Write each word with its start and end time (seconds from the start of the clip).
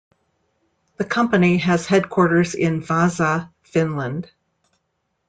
The 0.97 1.05
company 1.05 1.57
has 1.57 1.85
headquarters 1.85 2.55
in 2.55 2.81
Vaasa, 2.81 3.51
Finland. 3.61 4.31